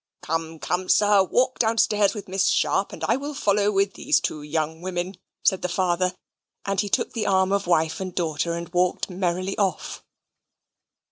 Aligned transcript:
"Come, 0.23 0.57
come, 0.57 0.89
sir, 0.89 1.21
walk 1.23 1.59
downstairs 1.59 2.15
with 2.15 2.27
Miss 2.27 2.47
Sharp, 2.47 2.91
and 2.91 3.03
I 3.03 3.17
will 3.17 3.35
follow 3.35 3.69
with 3.71 3.93
these 3.93 4.19
two 4.19 4.41
young 4.41 4.81
women," 4.81 5.15
said 5.43 5.61
the 5.61 5.69
father, 5.69 6.15
and 6.65 6.79
he 6.81 6.89
took 6.89 7.15
an 7.15 7.27
arm 7.27 7.51
of 7.51 7.67
wife 7.67 7.99
and 7.99 8.15
daughter 8.15 8.55
and 8.55 8.67
walked 8.69 9.11
merrily 9.11 9.55
off. 9.59 10.03